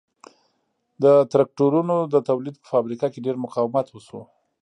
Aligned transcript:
د 1.03 1.05
ترکتورونو 1.33 1.95
د 2.13 2.15
تولید 2.29 2.55
په 2.59 2.65
فابریکه 2.71 3.07
کې 3.13 3.23
ډېر 3.25 3.35
مقاومت 3.45 3.87
وشو 3.91 4.21